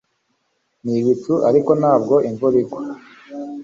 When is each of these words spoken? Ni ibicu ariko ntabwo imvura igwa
Ni 0.83 0.93
ibicu 1.01 1.33
ariko 1.49 1.71
ntabwo 1.81 2.15
imvura 2.29 2.55
igwa 2.63 2.81